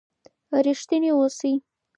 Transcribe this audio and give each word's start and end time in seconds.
ریښتینی 0.65 1.09
اوسئ. 1.13 1.53